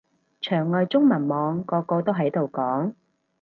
[0.41, 2.93] 牆外中文網個個都喺度講